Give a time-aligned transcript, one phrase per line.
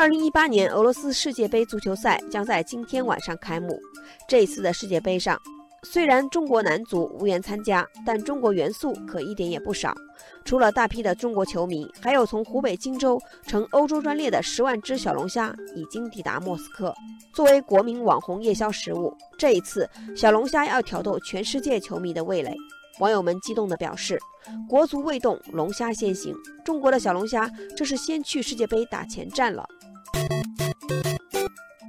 [0.00, 3.78] 二零一八年俄罗斯世界杯足球赛将在今天晚上开幕。
[4.26, 5.38] 这一次的世界杯上，
[5.82, 9.94] 虽然中国男足无缘参加，但中国元素可一点也不少。
[10.42, 16.94] 除了大批的中国球迷，还有从湖北荆州乘欧洲专列的十万只小龙虾已经抵达莫斯科，
[17.34, 19.14] 作为国民网红夜宵食物。
[19.36, 19.86] 这一次，
[20.16, 22.56] 小龙虾要挑逗全世界球迷的味蕾。
[23.00, 24.18] 网友们激动地表示
[24.66, 26.34] ：“国足未动，龙虾先行。
[26.64, 29.66] 中国的小龙虾这是先去世界杯打前站了。”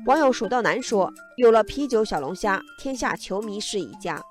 [0.06, 4.22] 网友蜀道难说：“有了啤酒小龙虾，天下球迷是一家。”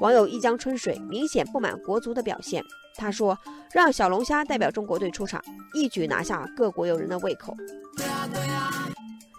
[0.00, 2.62] 网友一江春水明显不满国足的表现，
[2.96, 3.36] 他说
[3.72, 7.56] ：“让小龙虾代表中国队出场，一举拿下各国友人的胃口。”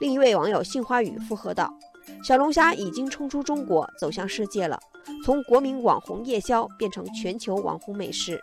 [0.02, 1.72] 另一位网友杏花雨附和道
[2.24, 4.80] ：“小龙虾已经冲出中国，走向世界了，
[5.24, 8.42] 从国民网红夜宵变成全球网红美食。”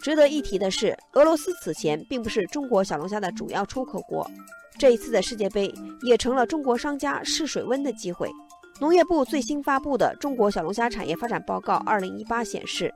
[0.00, 4.30] 值得一提的是，俄罗斯此前并不是中国小龙虾的主要出口国，
[4.78, 8.28] 这一次的世界杯也成了中国商家试水温的机会。
[8.80, 12.92] 农业部最新发布的《中国小龙虾产业发展报告（二零一八）》显示，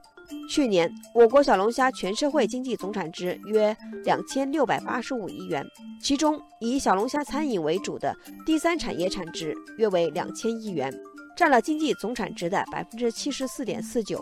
[0.51, 3.75] 去年我国小龙虾全社会经济总产值约
[4.05, 5.65] 两千六百八十五亿元，
[6.03, 8.13] 其中以小龙虾餐饮为主的
[8.45, 10.93] 第三产业产值约为两千亿元，
[11.37, 14.21] 占了经济总产值的百分之七十四点四九。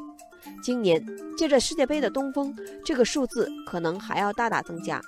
[0.62, 1.04] 今年
[1.36, 5.00] 借着世界杯的东风，这个数字可能还要大大增加。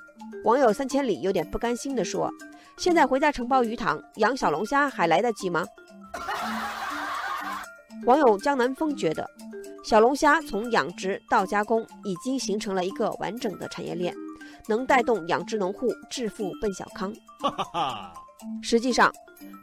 [0.44, 2.30] 网友三千里有点不甘心地说
[2.78, 5.66] ：“现在回家承包鱼塘养小龙虾还来得及吗？”
[8.06, 9.28] 网友江南风觉得，
[9.84, 14.14] 小龙虾从养殖到加工已经形成了一个完整的产业链，
[14.68, 17.12] 能带动养殖农户致富奔小康。
[18.62, 19.12] 实际上，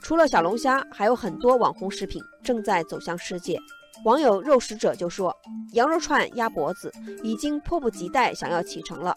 [0.02, 3.58] 除了小龙虾，还有很多网红食品正在走向世界。
[4.03, 5.35] 网友肉食者就说
[5.73, 6.91] ：“羊肉串、鸭脖子
[7.23, 9.15] 已经迫不及待想要启程了，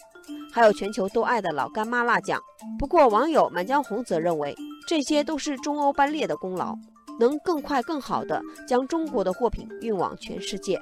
[0.53, 2.41] 还有全球都爱的老干妈辣酱。”
[2.79, 4.55] 不过，网友满江红则认为
[4.87, 6.75] 这些都是中欧班列的功劳，
[7.19, 10.81] 能更快更好地将中国的货品运往全世界。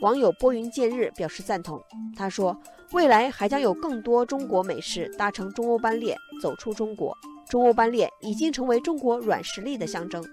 [0.00, 1.80] 网友拨云见日表示赞同，
[2.16, 2.56] 他说
[2.92, 7.16] ：“未来还将有更多中国美食搭乘中欧班列走出中国，
[7.48, 10.24] 中欧班列已经成为中国软实力的象征。”